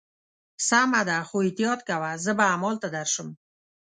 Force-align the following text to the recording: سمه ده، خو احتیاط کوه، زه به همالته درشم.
سمه 0.67 1.01
ده، 1.09 1.17
خو 1.27 1.37
احتیاط 1.45 1.79
کوه، 1.89 2.11
زه 2.23 2.31
به 2.37 2.45
همالته 2.51 2.87
درشم. 2.95 3.29